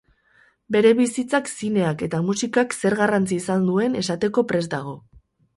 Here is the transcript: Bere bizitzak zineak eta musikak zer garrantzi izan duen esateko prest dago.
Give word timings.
Bere 0.75 0.93
bizitzak 0.99 1.51
zineak 1.51 2.01
eta 2.07 2.21
musikak 2.31 2.75
zer 2.81 2.97
garrantzi 3.03 3.41
izan 3.45 3.71
duen 3.71 4.03
esateko 4.03 4.49
prest 4.55 4.73
dago. 4.77 4.99